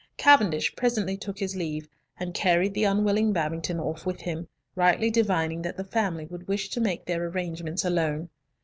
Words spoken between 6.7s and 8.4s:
to make their arrangements alone.